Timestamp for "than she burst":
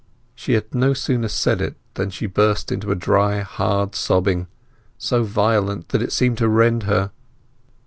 1.93-2.71